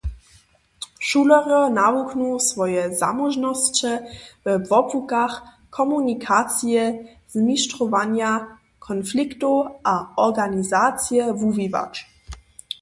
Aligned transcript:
Šulerjo 1.07 1.57
nawuknu 1.79 2.29
swoje 2.47 2.83
zamóžnosće 3.01 3.91
we 4.43 4.53
wobłukach 4.69 5.33
komunikacije, 5.77 6.81
zmištrowanja 7.35 8.31
konfliktow 8.87 9.55
a 9.83 9.93
organizacije 10.27 11.23
wuwiwać. 11.39 11.93